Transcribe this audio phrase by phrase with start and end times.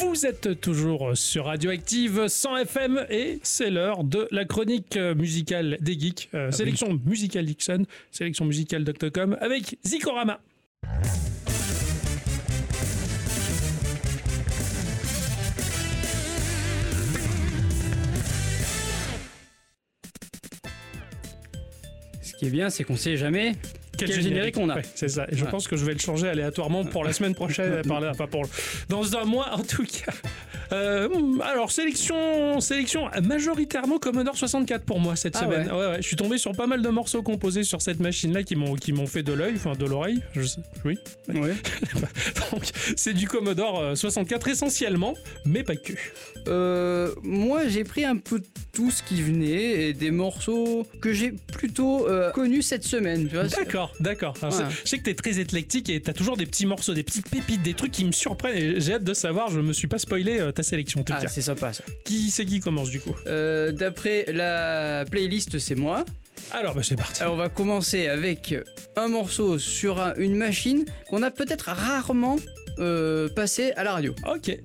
[0.00, 5.98] Vous êtes toujours sur Radioactive 100 FM et c'est l'heure de la chronique musicale des
[5.98, 6.30] geeks.
[6.34, 10.40] Euh, sélection musicale Dixon, sélection musicale d'Octocom avec Zikorama.
[22.22, 23.54] Ce qui est bien, c'est qu'on sait jamais
[24.06, 24.76] quel, générique, on a.
[24.76, 25.26] Ouais, c'est ça.
[25.30, 25.50] Et je Ouais.
[25.50, 28.42] pense que je vais le changer aléatoirement pour la semaine prochaine, par là, enfin pour
[28.88, 30.12] dans un mois en tout cas.
[30.72, 31.08] Euh,
[31.42, 35.66] alors sélection, sélection majoritairement Commodore 64 pour moi cette Ah semaine.
[35.68, 35.72] ouais.
[35.72, 38.56] Ouais, ouais, je suis tombé sur pas mal de morceaux composés sur cette machine-là qui
[38.56, 40.20] m'ont qui m'ont fait de l'œil, enfin de l'oreille.
[40.34, 40.96] Je sais, oui.
[41.28, 41.54] Ouais.
[42.52, 42.62] Donc
[42.96, 45.92] c'est du Commodore euh, 64 essentiellement, mais pas que.
[46.48, 48.40] Euh, moi, j'ai pris un peu
[48.72, 53.28] tout ce qui venait et des morceaux que j'ai plutôt euh, connus cette semaine.
[53.28, 53.44] tu vois.
[53.44, 54.34] D'accord, d'accord.
[54.40, 57.28] Alors, Je sais que t'es très éclectique et t'as toujours des petits morceaux, des petites
[57.28, 58.56] pépites, des trucs qui me surprennent.
[58.56, 59.50] et J'ai hâte de savoir.
[59.50, 61.84] Je me suis pas spoilé euh, ta sélection Ah, c'est sympa ça.
[62.04, 63.14] Qui c'est qui commence du coup?
[63.26, 66.04] Euh, D'après la playlist, c'est moi.
[66.52, 67.22] Alors bah, c'est parti.
[67.22, 68.54] Alors, on va commencer avec
[68.96, 72.36] un morceau sur un- une machine qu'on a peut-être rarement
[72.78, 74.14] euh, passé à la radio.
[74.26, 74.58] Ok.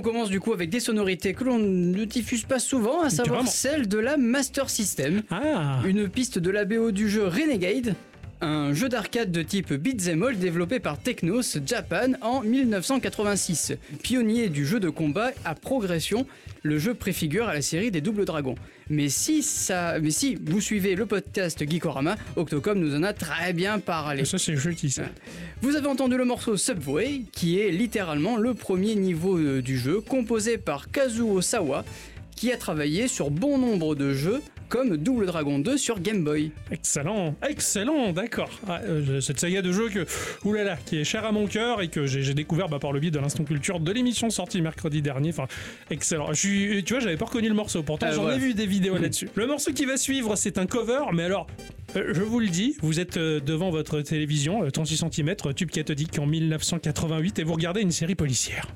[0.00, 3.46] On commence du coup avec des sonorités que l'on ne diffuse pas souvent, à savoir
[3.46, 5.22] celle de la Master System.
[5.30, 5.82] Ah.
[5.86, 7.94] Une piste de la BO du jeu Renegade,
[8.40, 13.74] un jeu d'arcade de type beat'em all développé par Technos Japan en 1986.
[14.02, 16.26] Pionnier du jeu de combat à progression,
[16.62, 18.54] le jeu préfigure à la série des Doubles Dragons.
[18.92, 23.52] Mais si, ça, mais si vous suivez le podcast Geekorama, Octocom nous en a très
[23.52, 24.24] bien parlé.
[24.24, 25.04] Ça c'est joli ça.
[25.62, 30.00] Vous avez entendu le morceau Subway, qui est littéralement le premier niveau euh, du jeu,
[30.00, 31.84] composé par Kazuo Sawa,
[32.34, 36.52] qui a travaillé sur bon nombre de jeux comme Double Dragon 2 sur Game Boy.
[36.70, 38.48] Excellent, excellent, d'accord.
[38.66, 40.06] Ah, euh, cette saga de jeux que,
[40.44, 43.10] oulala, qui est chère à mon cœur et que j'ai découvert bah, par le biais
[43.10, 45.30] de l'instant culture de l'émission sortie mercredi dernier.
[45.30, 45.46] Enfin,
[45.90, 46.32] excellent.
[46.32, 47.82] Je suis, tu vois, j'avais pas reconnu le morceau.
[47.82, 48.36] Pourtant, Ah, j'en ouais.
[48.36, 49.28] ai vu des vidéos là-dessus.
[49.34, 51.46] Le morceau qui va suivre, c'est un cover, mais alors.
[51.96, 55.70] euh, Je vous le dis, vous êtes euh, devant votre télévision, euh, 36 cm, tube
[55.70, 58.66] cathodique en 1988, et vous regardez une série policière.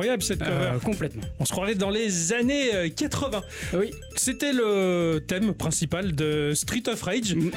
[0.00, 0.50] Incroyable cette cover.
[0.50, 1.22] Euh, complètement.
[1.38, 3.42] On se croirait dans les années euh, 80.
[3.74, 3.90] Oui.
[4.16, 7.50] C'était le thème principal de Street of Rage Mm.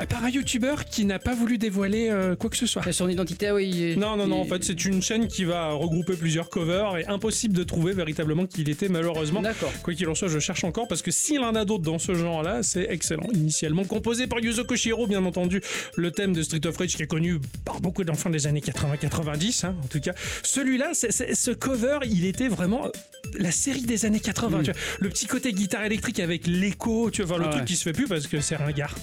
[0.00, 2.90] Euh, par un youtubeur qui n'a pas voulu dévoiler euh, quoi que ce soit.
[2.92, 3.96] Son identité, ah oui.
[3.96, 7.54] Non, non, non, en fait, c'est une chaîne qui va regrouper plusieurs covers et impossible
[7.54, 9.40] de trouver véritablement qui il était, malheureusement.
[9.40, 9.72] D'accord.
[9.82, 12.14] Quoi qu'il en soit, je cherche encore parce que s'il en a d'autres dans ce
[12.14, 13.26] genre-là, c'est excellent.
[13.32, 15.62] Initialement composé par Yuzo Koshiro, bien entendu,
[15.96, 19.66] le thème de Street of Rage qui est connu par beaucoup d'enfants des années 80-90,
[19.66, 20.12] hein, en tout cas.
[20.42, 22.90] Celui-là, ce cover, il était vraiment euh,
[23.38, 24.58] la série des années 80.
[24.58, 24.62] Mm.
[24.62, 24.80] tu vois.
[25.00, 27.92] Le petit côté guitare électrique avec l'écho, tu vois, le Ah truc qui se fait
[27.92, 28.94] plus parce que c'est ringard.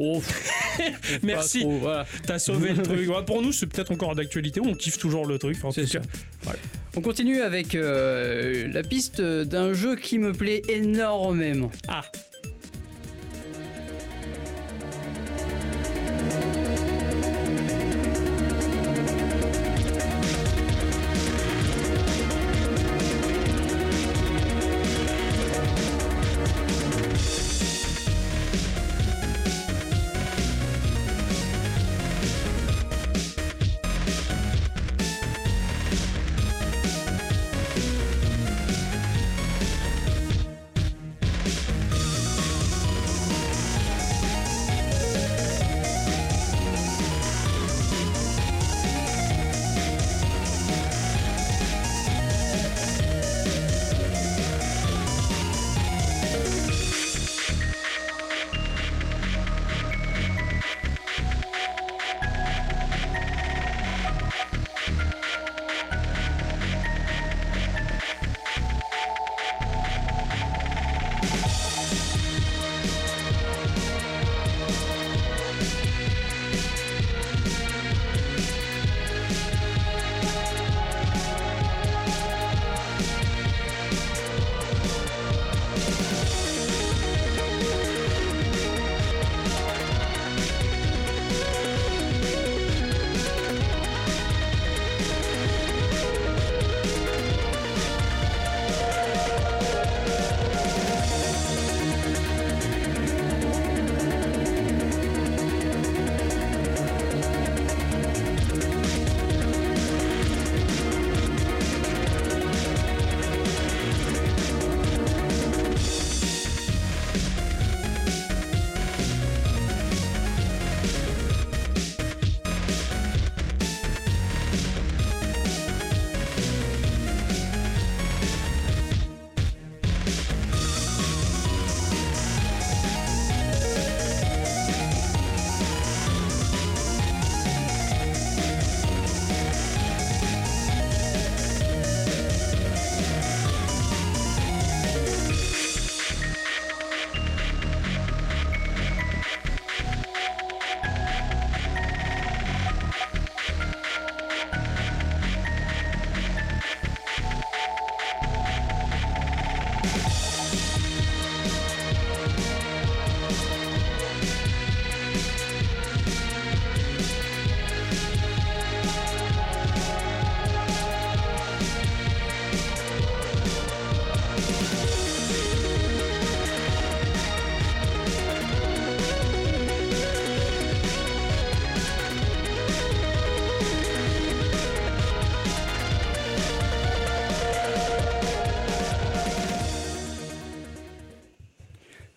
[0.00, 0.22] Oh,
[1.24, 1.58] Merci.
[1.58, 2.06] pas trop, voilà.
[2.24, 3.08] T'as sauvé le truc.
[3.08, 4.60] Ouais, pour nous, c'est peut-être encore d'actualité.
[4.60, 5.56] On kiffe toujours le truc.
[5.64, 6.52] En C'est tout cas,
[6.96, 11.70] On continue avec euh, la piste d'un jeu qui me plaît énormément.
[11.88, 12.04] Ah,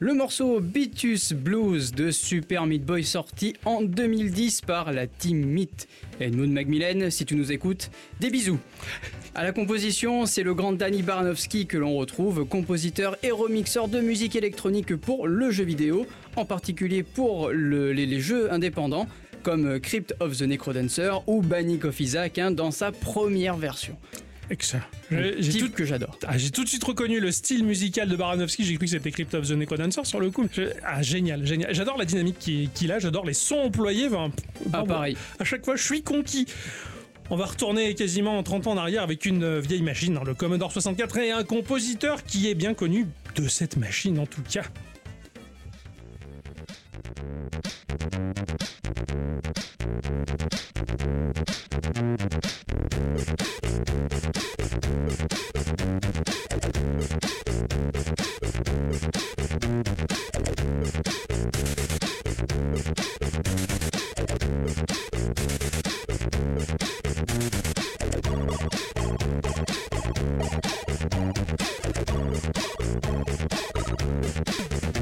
[0.03, 5.87] Le morceau Beatus Blues de Super Meat Boy sorti en 2010 par la Team Meat.
[6.19, 8.57] Edmund Macmillan, si tu nous écoutes, des bisous.
[9.35, 13.99] À la composition, c'est le grand Danny Baranowski que l'on retrouve, compositeur et remixeur de
[13.99, 19.05] musique électronique pour le jeu vidéo, en particulier pour le- les, jeux indépendants
[19.43, 23.95] comme Crypt of the Necrodancer ou Bannick of Isaac hein, dans sa première version.
[24.51, 24.83] Excellent.
[25.09, 26.17] J'ai tout, que j'adore.
[26.27, 28.63] ah, j'ai tout de suite reconnu le style musical de Baranowski.
[28.63, 30.47] J'ai cru que c'était Crypt of the Necrodancer sur le coup.
[30.53, 31.73] Je- Ah, génial, génial.
[31.73, 32.37] J'adore la dynamique
[32.73, 32.99] qu'il a.
[32.99, 34.07] J'adore les sons employés.
[34.07, 34.31] Enfin,
[34.73, 35.17] Ah, pareil.
[35.39, 36.45] À chaque fois, je suis conquis.
[37.29, 40.33] On va retourner quasiment 30 ans en arrière avec une euh, vieille machine, hein, le
[40.33, 44.63] Commodore 64, et un compositeur qui est bien connu de cette machine en tout cas.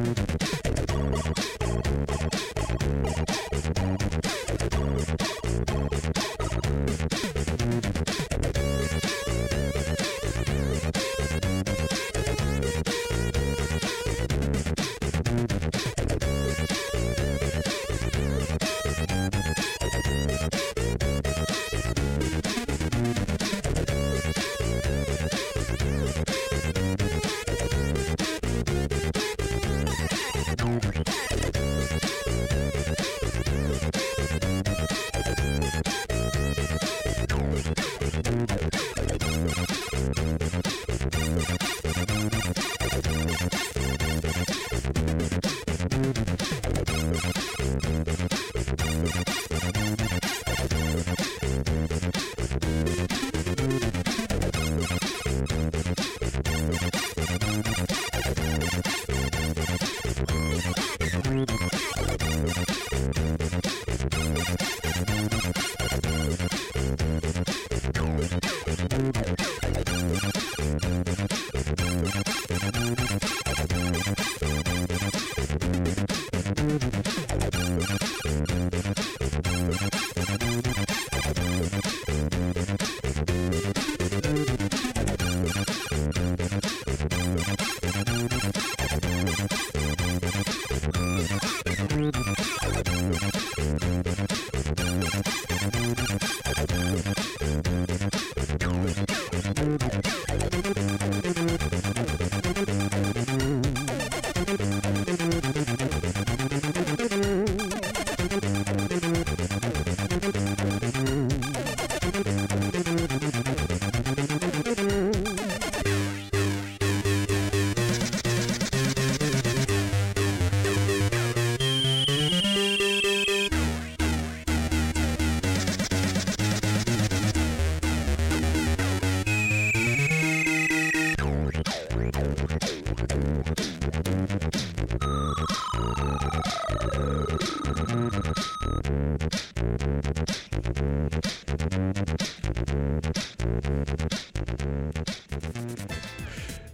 [0.02, 0.69] Thank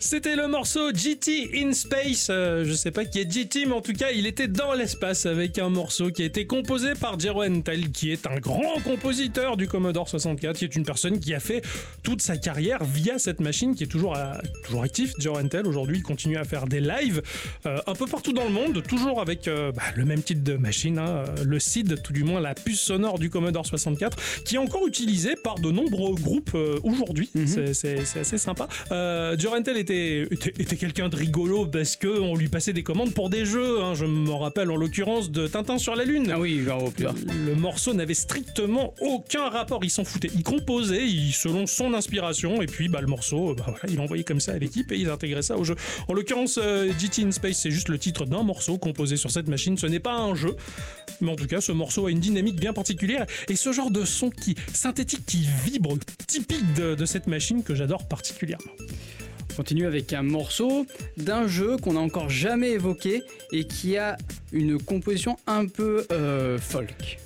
[0.07, 2.27] C'était le morceau GT in Space.
[2.29, 5.25] Euh, je sais pas qui est GT, mais en tout cas, il était dans l'espace
[5.25, 9.57] avec un morceau qui a été composé par Jero Entel, qui est un grand compositeur
[9.57, 11.63] du Commodore 64, qui est une personne qui a fait
[12.05, 15.11] toute sa carrière via cette machine, qui est toujours, à- toujours actif.
[15.19, 17.21] Jero Entel, aujourd'hui, il continue à faire des lives
[17.65, 20.55] euh, un peu partout dans le monde, toujours avec euh, bah, le même type de
[20.55, 24.55] machine, hein, euh, le SID, tout du moins la puce sonore du Commodore 64, qui
[24.55, 27.29] est encore utilisée par de nombreux groupes euh, aujourd'hui.
[27.47, 28.67] C'est- C'est c'est assez sympa.
[28.91, 33.13] Euh, Durantel était, était, était quelqu'un de rigolo parce que on lui passait des commandes
[33.15, 33.81] pour des jeux.
[33.81, 33.95] hein.
[33.95, 36.29] Je me rappelle en l'occurrence de Tintin sur la Lune.
[36.31, 37.15] Ah oui, genre, putain.
[37.47, 40.29] Le morceau n'avait strictement aucun rapport, il s'en foutait.
[40.35, 44.23] Il composait il- selon son inspiration et puis bah, le morceau, bah, voilà, il envoyait
[44.23, 45.75] comme ça à l'équipe et ils intégraient ça au jeu.
[46.07, 49.47] En l'occurrence, euh, GT in Space, c'est juste le titre d'un morceau composé sur cette
[49.47, 50.55] machine, ce n'est pas un jeu.
[51.21, 54.05] Mais en tout cas, ce morceau a une dynamique bien particulière et ce genre de
[54.05, 55.97] son qui synthétique, qui vibre,
[56.27, 58.71] typique de, de cette machine que j'adore particulièrement.
[59.51, 60.85] On continue avec un morceau
[61.15, 63.23] d'un jeu qu'on n'a encore jamais évoqué
[63.53, 64.17] et qui a
[64.51, 67.19] une composition un peu euh, folk.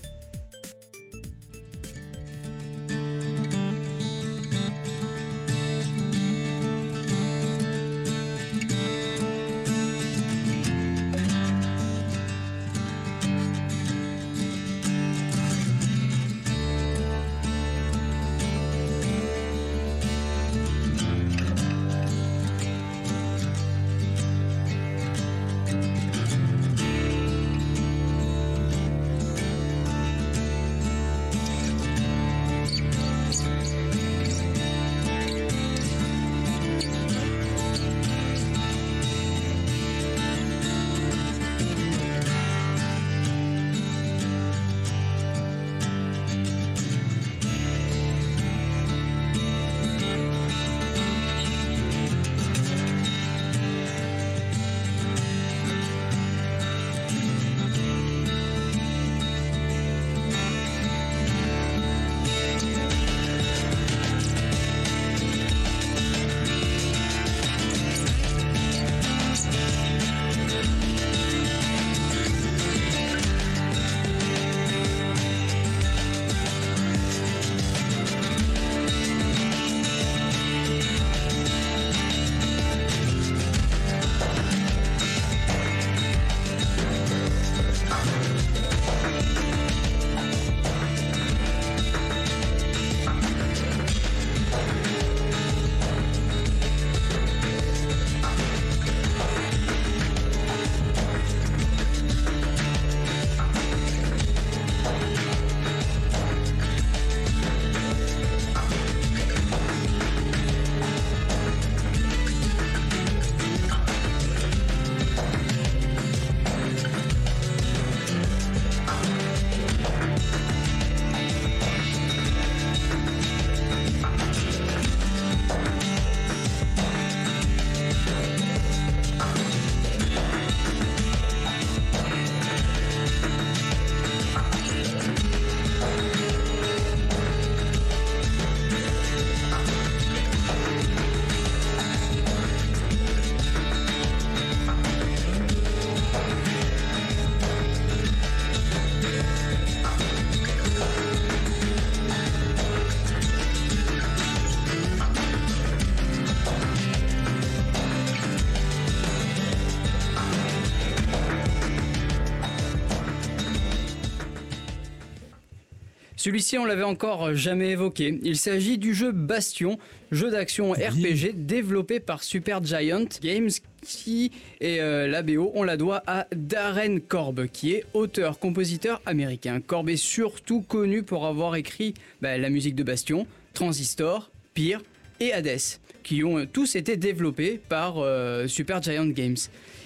[166.29, 168.19] Celui-ci, on l'avait encore jamais évoqué.
[168.21, 169.79] Il s'agit du jeu Bastion,
[170.11, 173.49] jeu d'action RPG développé par Supergiant Games
[173.81, 179.59] qui et euh, la BO, on la doit à Darren Korb, qui est auteur-compositeur américain.
[179.59, 184.83] Korb est surtout connu pour avoir écrit bah, la musique de Bastion, Transistor, Pyre
[185.19, 185.57] et Hades,
[186.03, 189.37] qui ont tous été développés par euh, Supergiant Games.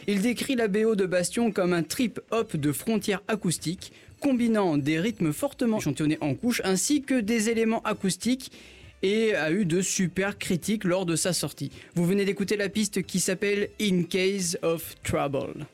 [0.07, 5.33] Il décrit la BO de Bastion comme un trip-hop de frontières acoustiques, combinant des rythmes
[5.33, 8.53] fortement échantillonnés en couche ainsi que des éléments acoustiques
[9.01, 11.71] et a eu de super critiques lors de sa sortie.
[11.93, 15.67] Vous venez d'écouter la piste qui s'appelle In Case of Trouble.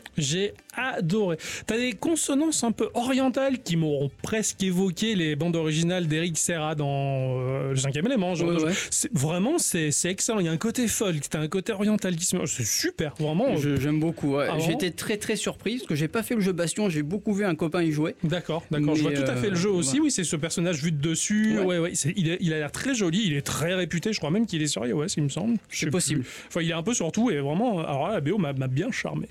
[0.88, 1.38] Adoré.
[1.68, 6.76] T'as des consonances un peu orientales qui m'auront presque évoqué les bandes originales d'Eric Serra
[6.76, 8.36] dans euh, Le cinquième élément.
[8.36, 8.74] Genre, Ouais, ouais.
[8.90, 10.40] c'est- Vraiment, c'est c'est excellent.
[10.40, 12.38] Il y a un côté folk, t'as un côté oriental qui se.
[12.46, 13.56] C'est super, vraiment.
[13.58, 14.36] J'aime beaucoup.
[14.36, 14.48] ouais.
[14.50, 17.34] Ah été très très surpris parce que j'ai pas fait le jeu Bastion, j'ai beaucoup
[17.34, 18.16] vu un copain y jouer.
[18.24, 18.96] D'accord, d'accord.
[18.96, 20.00] Je vois tout à fait le jeu euh, aussi.
[20.00, 21.58] Oui, c'est ce personnage vu de dessus.
[21.60, 21.80] Ouais.
[21.80, 23.24] Ouais, il, est- il a l'air très joli.
[23.26, 24.14] Il est très réputé.
[24.14, 25.58] Je crois même qu'il est sur iOS, il me semble.
[25.70, 26.22] C'est possible.
[26.22, 26.30] plus.
[26.48, 27.80] Enfin, il est un peu sur tout et vraiment.
[27.80, 29.28] Alors là, la BO m'a bien charmé.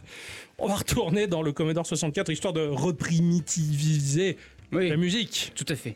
[0.59, 4.37] On va retourner dans le Commodore 64 histoire de reprimitiviser
[4.73, 5.53] Oui, la musique.
[5.55, 5.95] tout à fait.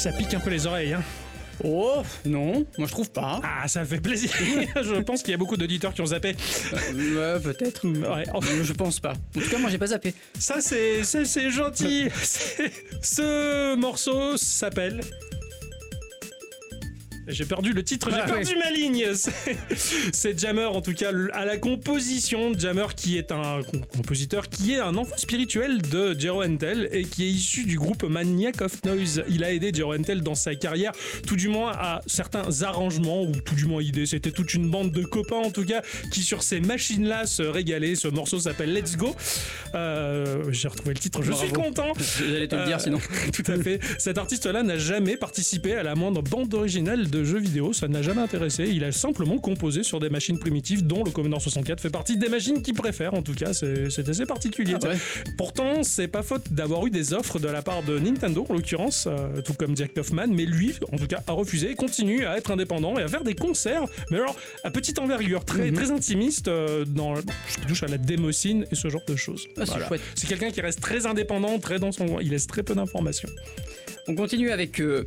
[0.00, 0.94] Ça pique un peu les oreilles.
[0.94, 1.02] Hein.
[1.62, 3.38] Oh, non, moi je trouve pas.
[3.44, 4.30] Ah, ça fait plaisir.
[4.82, 6.34] Je pense qu'il y a beaucoup d'auditeurs qui ont zappé.
[6.94, 7.86] Ouais, peut-être.
[7.86, 8.24] Ouais,
[8.64, 9.12] Je pense pas.
[9.36, 10.14] En tout cas, moi j'ai pas zappé.
[10.38, 12.08] Ça, c'est c'est- c'est gentil.
[13.02, 15.02] Ce morceau s'appelle.
[17.30, 19.04] J'ai perdu le titre, j'ai Ah, perdu ma ligne.
[19.76, 22.52] C'est- Jammer, en tout cas, à la composition.
[22.58, 27.04] Jammer, qui est un com- compositeur, qui est un enfant spirituel de Jero Entel et
[27.04, 29.24] qui est issu du groupe Maniac of Noise.
[29.28, 30.92] Il a aidé Jero Entel dans sa carrière,
[31.26, 34.06] tout du moins à certains arrangements, ou tout du moins idée.
[34.06, 37.94] C'était toute une bande de copains, en tout cas, qui sur ces machines-là se régalaient.
[37.96, 39.14] Ce morceau s'appelle Let's Go.
[39.74, 41.44] Euh, J'ai retrouvé le titre, je Bravo.
[41.44, 41.92] suis content.
[42.18, 42.98] J'allais te le Euh, dire sinon.
[43.32, 43.80] Tout à fait.
[43.98, 47.86] Cet artiste-là n'a jamais participé à la moindre bande originale de de jeux vidéo, ça
[47.88, 48.64] ne l'a jamais intéressé.
[48.72, 52.28] Il a simplement composé sur des machines primitives, dont le Commodore 64 fait partie des
[52.28, 53.14] machines qu'il préfère.
[53.14, 54.74] En tout cas, c'est assez particulier.
[54.82, 54.96] Ah ouais.
[55.36, 59.06] Pourtant, c'est pas faute d'avoir eu des offres de la part de Nintendo, en l'occurrence,
[59.06, 62.36] euh, tout comme Jack Kaufman, mais lui, en tout cas, a refusé et continue à
[62.38, 65.74] être indépendant et à faire des concerts, mais alors à petite envergure, très, Mhm.
[65.76, 69.46] très intimiste, euh, dans, je touche à la démocine et ce genre de choses.
[69.56, 69.88] Ah, c'est Voilà.
[69.88, 70.00] chouette.
[70.14, 72.18] C'est quelqu'un qui reste très indépendant, très dans son coin.
[72.22, 73.28] Il laisse très peu d'informations.
[74.08, 75.04] On continue avec euh,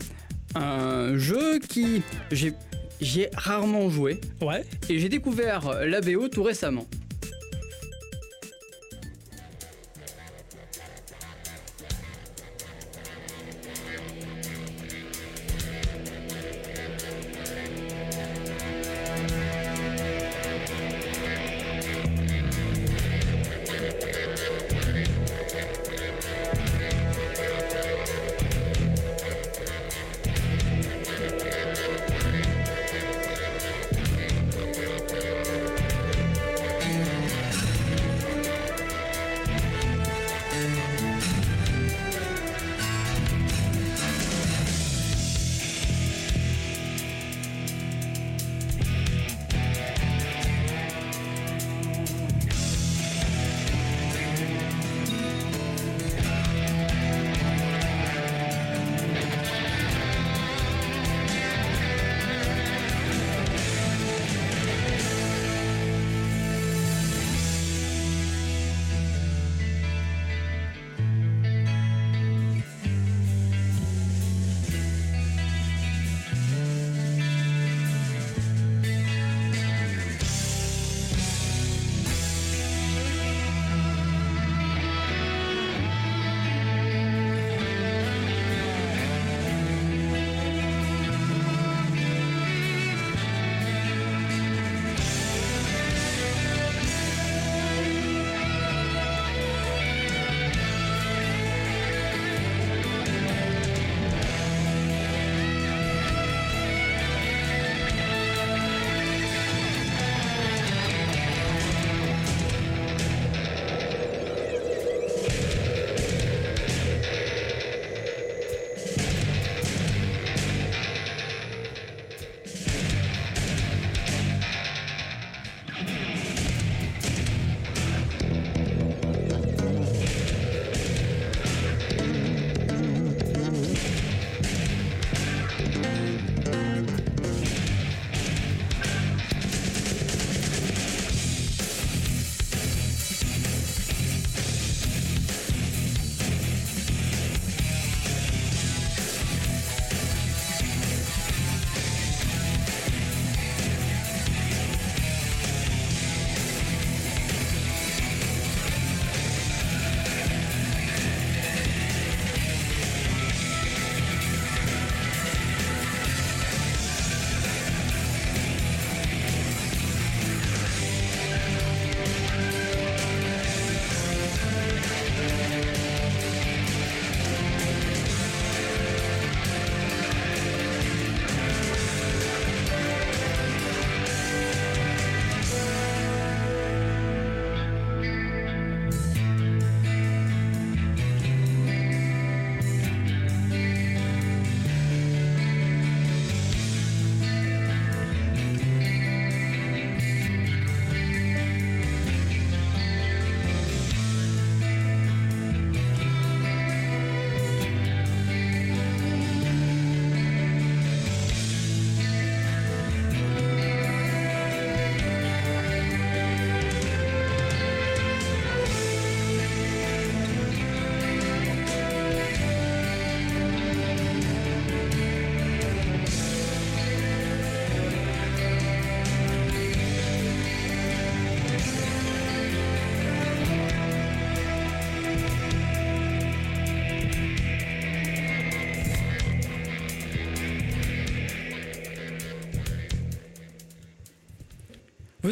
[0.56, 2.54] un jeu qui j'ai
[3.02, 4.63] j'ai rarement joué Ouais.
[4.89, 6.86] et j'ai découvert la BO tout récemment.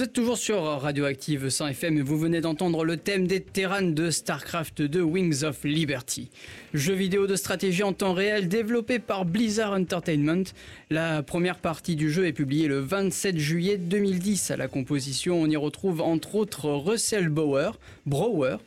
[0.02, 3.84] Vous êtes toujours sur Radioactive 100 FM et vous venez d'entendre le thème des Terrans
[3.84, 6.32] de StarCraft 2 Wings of Liberty.
[6.74, 10.46] Jeu vidéo de stratégie en temps réel développé par Blizzard Entertainment.
[10.90, 14.50] La première partie du jeu est publiée le 27 juillet 2010.
[14.50, 18.58] À la composition, on y retrouve entre autres Russell Bauer, Brower.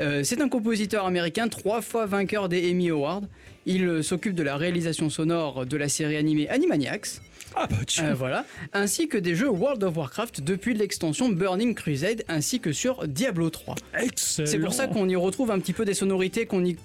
[0.00, 3.24] Euh, c'est un compositeur américain trois fois vainqueur des Emmy Awards.
[3.66, 7.20] Il euh, s'occupe de la réalisation sonore de la série animée Animaniacs.
[7.56, 7.76] Ah bah.
[8.00, 12.70] Euh, voilà, ainsi que des jeux World of Warcraft depuis l'extension Burning Crusade ainsi que
[12.72, 13.74] sur Diablo 3.
[14.00, 14.46] Excellent.
[14.48, 16.76] C'est pour ça qu'on y retrouve un petit peu des sonorités qu'on y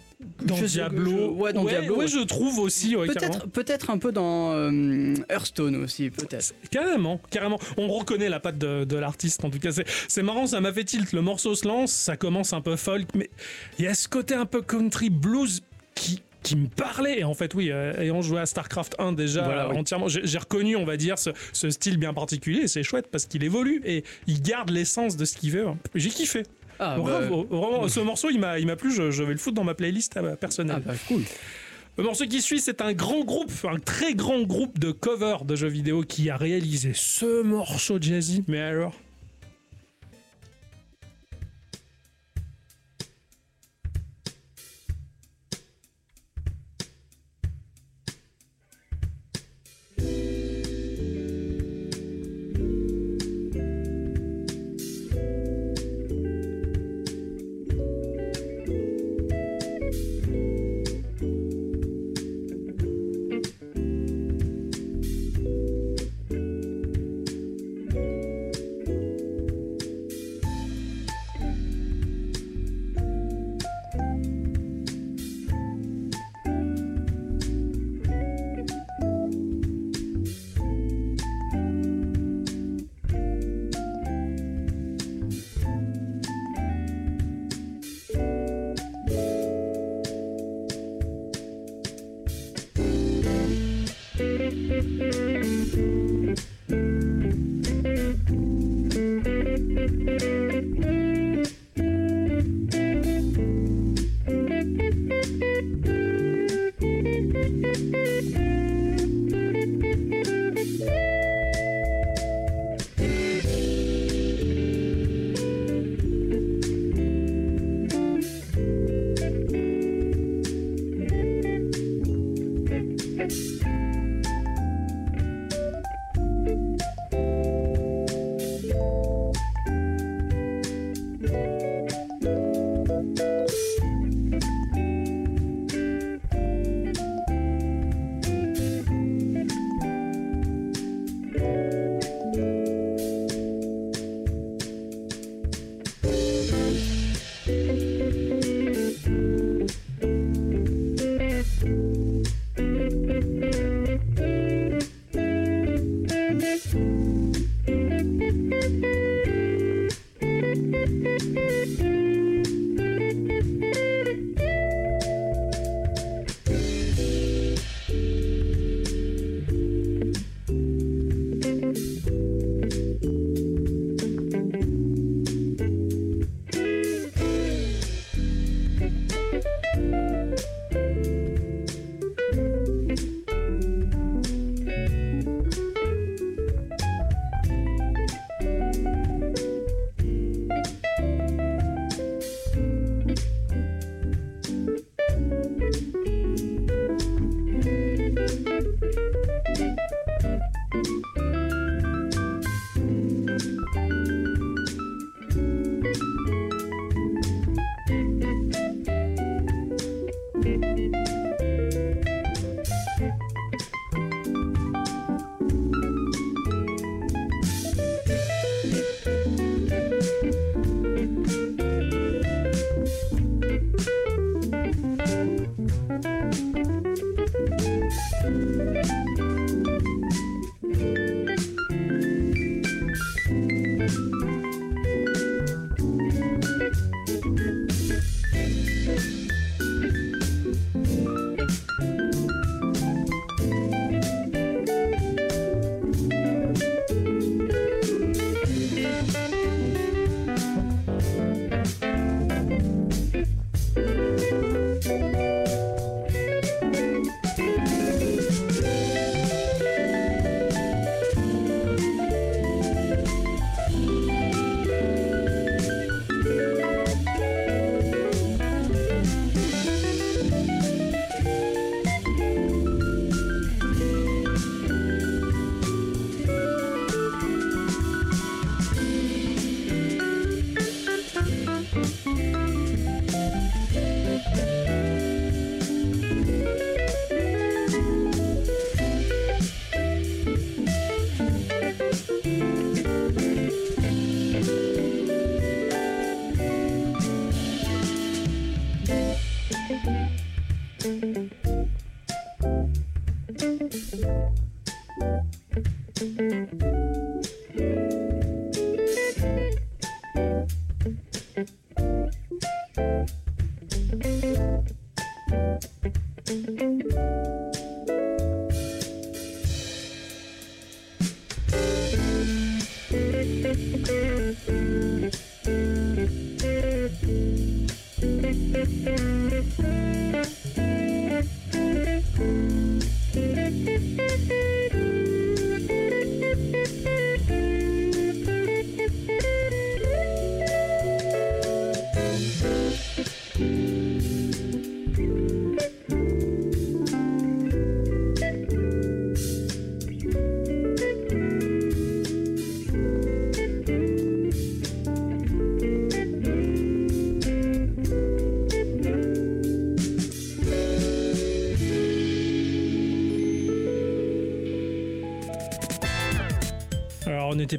[0.43, 1.11] dans je Diablo.
[1.11, 1.97] je- ouais, dans Diablo.
[1.97, 2.95] ouais, je trouve aussi.
[2.95, 3.05] ouais.
[3.05, 6.55] Peut-être peut-être un peu dans euh, Hearthstone aussi, peut-être.
[6.71, 7.59] Carrément, carrément.
[7.77, 9.71] On reconnaît la patte de, de l'artiste en tout cas.
[9.71, 11.11] C'est, c'est marrant, ça m'a fait tilt.
[11.13, 13.29] Le morceau se lance, ça commence un peu folk, mais
[13.77, 15.61] il y a ce côté un peu country blues
[15.93, 17.19] qui qui me parlait.
[17.19, 19.77] Et en fait oui euh, ayant joué à Starcraft 1 déjà Voilà, oui.
[19.77, 22.61] entièrement j'ai, reconnu on va dire ce, ce style bien particulier.
[22.61, 26.09] Et c'est chouette parce qu'il évolue et il garde l'essence de ce qu'il veut j'ai
[26.09, 26.43] kiffé.
[26.79, 29.63] Ah, bah, Bravo, vraiment ce morceau il m'a, plu je, je vais le foutre dans
[29.63, 30.81] ma playlist euh, personnelle.
[30.85, 31.23] Ah bah cool.
[31.97, 35.55] le morceau qui suit, c'est un grand groupe, un très grand groupe de covers de
[35.55, 38.43] jeux vidéo qui a réalisé ce morceau jazzy.
[38.47, 38.93] Mais alors?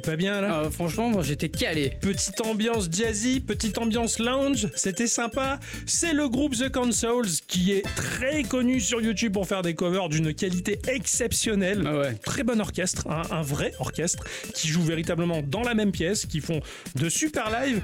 [0.07, 1.91] pas bien là Ah, franchement, moi j'étais calé.
[1.99, 5.59] Petite ambiance jazzy, petite ambiance lounge, c'était sympa.
[5.85, 10.07] C'est le groupe The Consoles qui est très connu sur YouTube pour faire des covers
[10.07, 11.83] d'une qualité exceptionnelle.
[11.85, 12.13] Ah ouais.
[12.23, 16.39] Très bon orchestre, un, un vrai orchestre qui joue véritablement dans la même pièce, qui
[16.39, 16.61] font
[16.95, 17.81] de super live.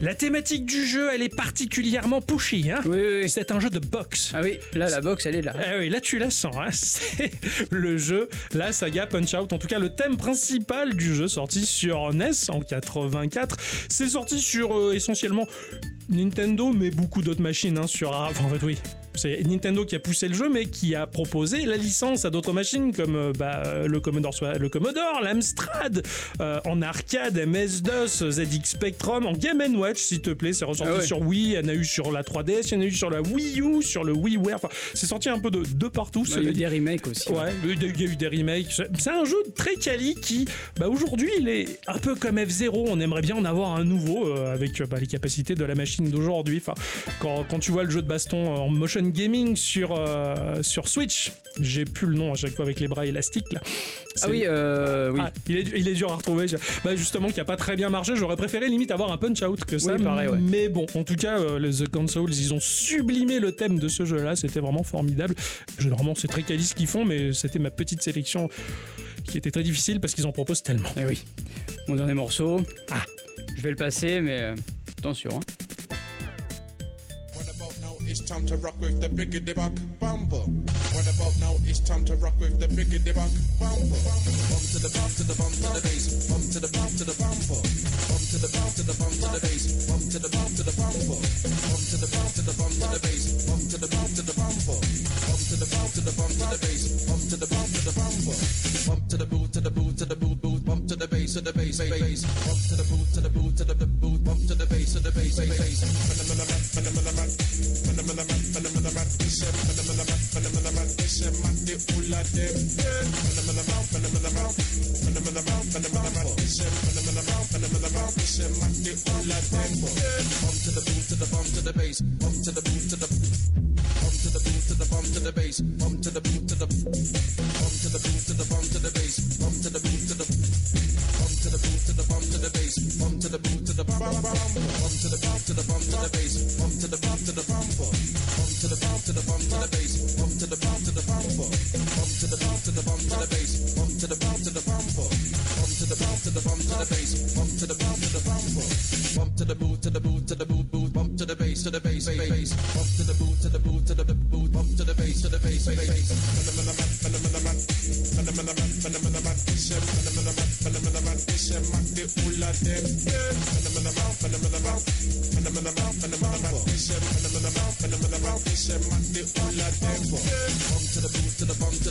[0.00, 2.70] La thématique du jeu, elle est particulièrement pushy.
[2.70, 3.30] Hein Oui, oui, oui.
[3.30, 4.32] C'est un jeu de boxe.
[4.34, 5.54] Ah oui, là la box elle est là.
[5.56, 6.68] Ah oui, là tu la sens, hein.
[6.72, 7.30] c'est
[7.70, 11.64] le jeu, la saga Punch Out, en tout cas le thème principal du jeu sorti
[11.64, 13.56] sur NES en 84.
[13.88, 15.46] C'est sorti sur euh, essentiellement
[16.08, 18.10] Nintendo, mais beaucoup d'autres machines hein, sur...
[18.12, 18.78] Enfin en fait oui,
[19.14, 22.52] c'est Nintendo qui a poussé le jeu, mais qui a proposé la licence à d'autres
[22.52, 26.02] machines comme euh, bah, euh, le Commodore, soit- le Commodore, l'Amstrad,
[26.40, 30.98] euh, en arcade, MS-DOS, ZX Spectrum, en Game Watch s'il te plaît, c'est ressorti Ah
[30.98, 31.06] ouais.
[31.06, 32.92] sur Wii, il y en a eu sur la 3DS, il y en a eu
[32.92, 36.24] sur la Wii U, sur le WiiWare, enfin c'est sorti un peu de, de partout.
[36.26, 37.30] Il y a eu des remakes aussi.
[37.30, 38.66] Ouais, il y a eu des- il y a eu des remakes.
[38.98, 40.44] C'est- un jeu très quali qui,
[40.78, 42.86] bah, aujourd'hui, il est un peu comme F0.
[42.88, 46.10] On aimerait bien en avoir un nouveau euh, avec bah, les capacités de la machine
[46.10, 46.56] d'aujourd'hui.
[46.56, 46.74] Enfin,
[47.20, 51.32] quand, quand tu vois le jeu de baston en motion gaming sur, euh, sur Switch,
[51.60, 53.60] j'ai plus le nom à chaque fois avec les bras élastiques là.
[54.22, 55.20] Ah oui, euh, oui.
[55.22, 56.46] Ah, il, est, il est dur à retrouver.
[56.84, 58.14] Bah, justement, qui a pas très bien marché.
[58.16, 59.94] J'aurais préféré limite avoir un punch out que ça.
[59.94, 60.38] Oui, pareil, ouais.
[60.40, 63.88] Mais bon, en tout cas, euh, les The Consoles, ils ont sublimé le thème de
[63.88, 64.36] ce jeu-là.
[64.36, 65.34] C'était vraiment formidable.
[65.78, 68.48] Généralement, c'est très quali ce qu'ils font, mais c'était ma petite sélection
[69.24, 70.90] qui était très difficile parce qu'ils en proposent tellement.
[70.96, 71.22] Eh oui.
[71.88, 72.60] Mon dernier morceau.
[72.90, 73.02] Ah.
[73.56, 74.54] Je vais le passer, mais
[74.98, 75.30] attention.
[75.34, 75.40] Hein.
[78.14, 80.46] It's time to rock with the biggity back bumper.
[80.94, 81.58] What about now?
[81.66, 83.98] It's time to rock with the biggity back bumper.
[84.54, 86.30] Bump to the bump to the bump to the bass.
[86.30, 87.58] Bump to the bump to the bumper.
[87.58, 89.90] Bump to the bump to the bump to the bass.
[89.90, 91.18] Bump to the bump to the bumper.
[91.18, 93.24] Bump to the bump to the bump to the bass.
[93.50, 94.78] Bump to the bump to the bumper.
[94.78, 96.82] Bump to the bump to the bump to the bass.
[97.10, 98.36] Bump to the bump to the bumper.
[98.86, 100.62] Bump to the boot to the boot to the boot boot.
[100.62, 102.22] Bump to the bass to the bass bass.
[102.46, 103.74] Bump to the boot to the boot to the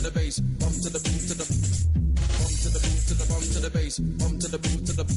[0.04, 1.46] the bass, bump to the boom to the
[2.36, 4.92] bump to the boom to the bump to the bass, bump to the boom to
[4.92, 5.13] the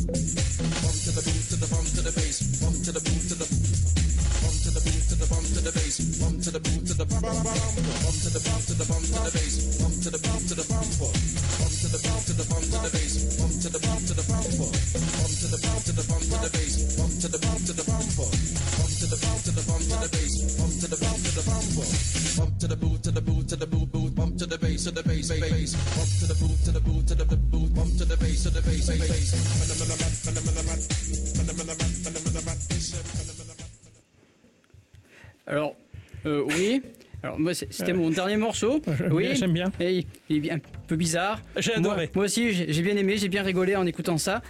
[37.38, 38.82] Alors moi, c'est- c'était mon dernier morceau.
[39.12, 39.36] Oui.
[39.36, 39.72] J'aime bien.
[39.80, 41.40] Et il est bien- un peu bizarre.
[41.58, 42.10] J'ai Moi, adoré.
[42.16, 44.42] moi aussi, j'ai bien aimé, j'ai bien rigolé en écoutant ça.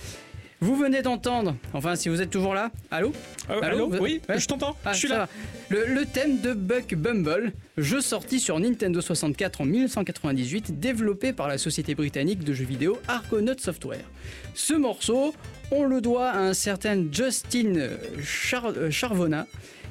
[0.62, 3.12] Vous venez d'entendre, enfin si vous êtes toujours là, allô
[3.50, 4.40] Euh, Allô, allô vous- Oui, ouais.
[4.40, 4.76] je t'entends.
[4.86, 5.28] Ah, je suis là.
[5.70, 11.48] Le, le thème de Buck Bumble, jeu sorti sur Nintendo 64 en 1998, développé par
[11.48, 14.06] la société britannique de jeux vidéo Argonaut Software.
[14.56, 15.36] Ce morceau,
[15.70, 17.90] on le doit à un certain Justin
[18.24, 19.46] Char- euh, Charvona,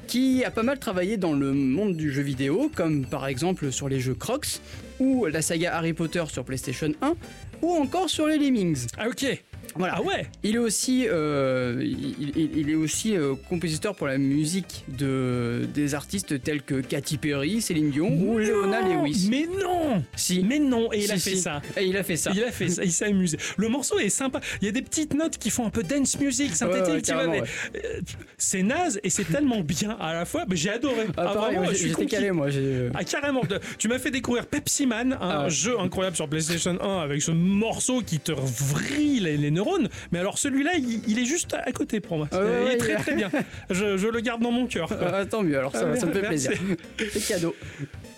[0.06, 3.88] qui a pas mal travaillé dans le monde du jeu vidéo, comme par exemple sur
[3.88, 4.60] les jeux Crocs,
[4.98, 7.14] ou la saga Harry Potter sur PlayStation 1,
[7.62, 8.86] ou encore sur les Lemmings.
[8.98, 9.44] Ah ok.
[9.78, 9.94] Voilà.
[9.98, 10.26] Ah ouais.
[10.42, 15.66] Il est aussi, euh, il, il- il est aussi euh, compositeur pour la musique de,
[15.74, 19.28] des artistes tels que Katy Perry, Céline Dion ou Leona Non, Lewis.
[19.30, 20.02] Mais non.
[20.16, 20.42] Si.
[20.46, 20.92] Mais non.
[20.92, 21.38] Et il a fait si.
[21.38, 21.62] ça.
[21.76, 22.30] Et il a fait ça.
[22.34, 23.38] Il a fait ça, il s'est amusé.
[23.56, 24.40] Le morceau est sympa.
[24.60, 27.28] Il y a des petites notes qui font un peu dance music synthétique, Ouais, ouais,
[27.28, 27.42] mais,
[27.84, 28.00] euh,
[28.38, 30.44] c'est naze et c'est tellement bien à la fois.
[30.48, 31.06] Mais j'ai adoré.
[31.16, 32.48] Ah, Ah, pareil, vraiment, je suis calé moi.
[32.94, 33.42] Ah carrément,
[33.78, 35.50] tu m'as fait découvrir Pepsi Man, un Ah ouais.
[35.50, 39.65] jeu incroyable sur PlayStation 1 avec ce morceau qui te vrille les, les neurones.
[40.12, 42.28] Mais alors celui-là, il, il est juste à côté pour moi.
[42.32, 43.30] Ah ouais, il est très très bien.
[43.70, 44.88] Je, je le garde dans mon cœur.
[45.02, 46.48] Ah, tant mieux, alors ça, Ah, ça me fait merci.
[46.48, 46.76] plaisir.
[47.12, 47.54] C'est cadeau.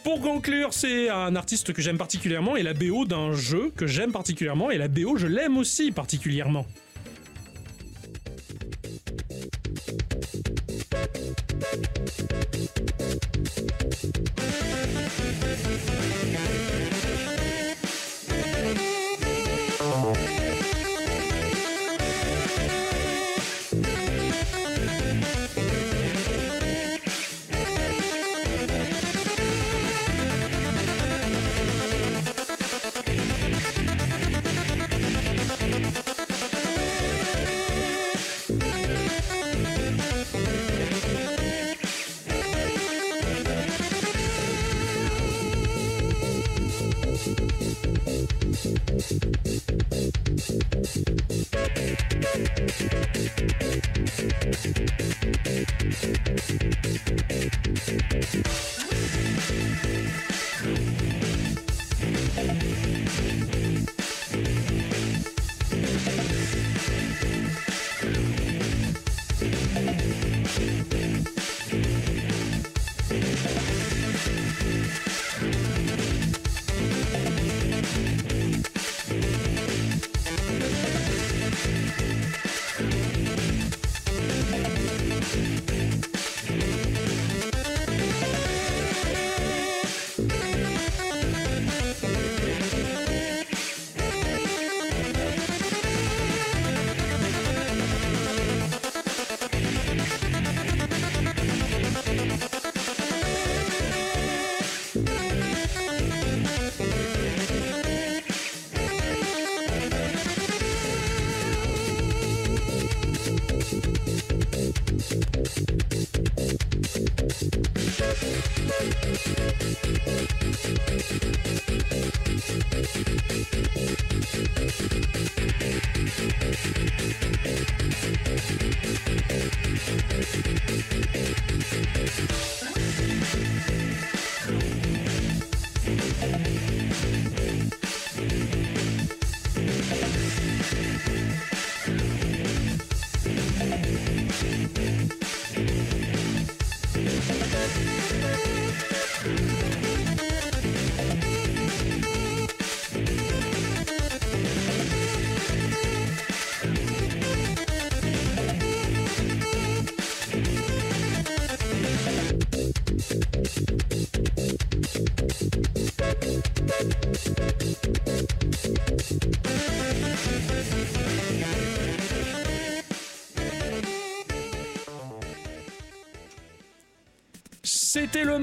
[0.04, 4.12] Pour conclure, c'est un artiste que j'aime particulièrement et la BO d'un jeu que j'aime
[4.12, 6.64] particulièrement et la BO je l'aime aussi particulièrement.
[14.58, 15.87] Le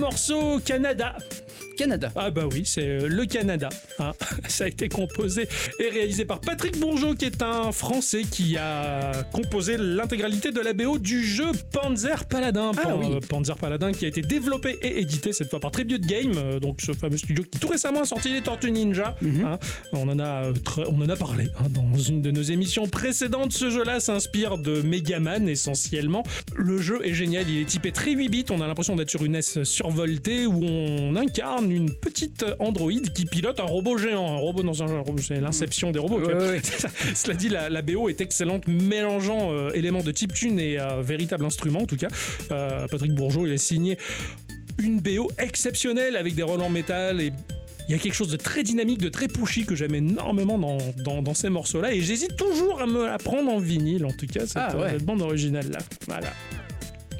[0.05, 1.15] morceau Canada.
[1.79, 2.11] Canada.
[2.15, 3.69] Ah bah oui, c'est euh, le Canada.
[3.97, 4.11] hein.
[4.47, 5.47] Ça a été composé
[5.89, 10.97] réalisé par Patrick Bourgeot, qui est un Français qui a composé l'intégralité de la BO
[10.97, 12.71] du jeu Panzer Paladin.
[12.77, 13.07] Ah Pan- oui.
[13.15, 16.59] euh, Panzer Paladin qui a été développé et édité cette fois par Tribute Game, euh,
[16.59, 19.15] donc ce fameux studio qui tout récemment a sorti les Tortues Ninja.
[19.43, 19.59] hein.
[19.93, 20.53] On en a, euh,
[20.89, 23.51] on en a parlé hein, dans une de nos émissions précédentes.
[23.53, 26.23] Ce jeu-là s'inspire de Megaman essentiellement.
[26.55, 28.45] Le jeu est génial, il est typé très 8 bits.
[28.49, 33.25] On a l'impression d'être sur une NES survoltée où on incarne une petite androïde qui
[33.25, 34.35] pilote un robot géant.
[34.35, 34.95] Un robot dans un jeu.
[35.21, 36.19] C'est l'inception des robots.
[36.19, 36.61] Ouais, ouais.
[37.13, 41.01] Cela dit, la, la BO est excellente, mélangeant euh, éléments de type tune et euh,
[41.01, 42.07] véritable instrument en tout cas.
[42.51, 43.97] Euh, Patrick Bourgeot, il a signé
[44.81, 47.31] une BO exceptionnelle avec des relents métal et
[47.87, 50.77] il y a quelque chose de très dynamique, de très pushy que j'aime énormément dans,
[51.03, 54.25] dans, dans ces morceaux-là et j'hésite toujours à me la prendre en vinyle en tout
[54.25, 54.89] cas cette, Ah ouais.
[54.91, 55.77] cette bande originale là.
[56.07, 56.33] Voilà.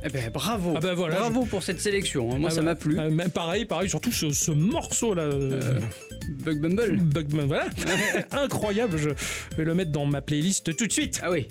[0.05, 0.73] Eh ben, bravo.
[0.75, 2.31] Ah ben voilà, bravo pour cette sélection.
[2.31, 2.37] hein.
[2.37, 2.99] Moi, Ah ça m'a plu.
[2.99, 5.29] euh, mais pareil, pareil, surtout ce, ce morceau là.
[6.29, 6.97] Bug Bumble.
[6.97, 7.65] Bugman, voilà.
[8.31, 9.09] Incroyable, je
[9.57, 11.19] vais le mettre dans ma playlist tout de suite.
[11.23, 11.47] Ah oui.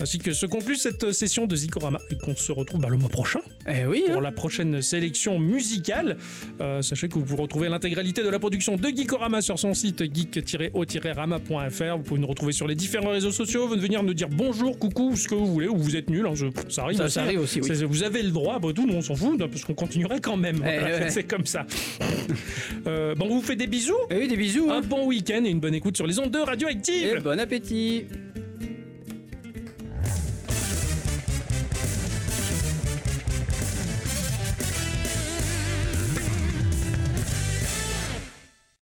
[0.00, 3.08] Ainsi que se conclut cette session de Zikorama et qu'on se retrouve bah, le mois
[3.08, 4.02] prochain Eh oui.
[4.06, 4.20] pour hein.
[4.20, 6.16] la prochaine sélection musicale.
[6.60, 10.02] Euh, sachez que vous pouvez retrouver l'intégralité de la production de Geekorama sur son site
[10.14, 11.96] geek-o-rama.fr.
[11.96, 13.68] Vous pouvez nous retrouver sur les différents réseaux sociaux.
[13.68, 16.26] Vous venir nous dire bonjour, coucou, ou ce que vous voulez, ou vous êtes nul.
[16.26, 17.14] hein, je- ça arrive Ça, aussi.
[17.14, 17.70] ça arrive aussi, oui.
[17.86, 20.56] Vous avez le droit, après tout, nous on s'en fout, parce qu'on continuerait quand même.
[20.66, 21.10] Eh Voilà, ouais.
[21.14, 21.66] C'est comme ça.
[22.86, 23.94] Euh, bon, on vous fait des bisous.
[24.10, 24.70] Eh oui, des bisous.
[24.70, 24.82] Un hein.
[24.88, 27.14] bon week-end et une bonne écoute sur les ondes de Radioactive.
[27.16, 28.04] Et bon appétit.